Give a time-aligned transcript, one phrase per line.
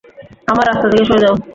[0.47, 1.35] আমার রাস্তা থেকে সরে যাও।